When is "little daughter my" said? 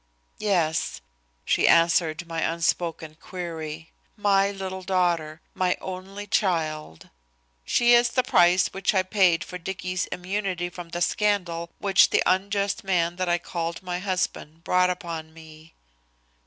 4.49-5.77